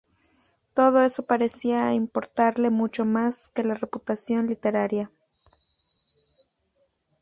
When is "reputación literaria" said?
3.75-5.11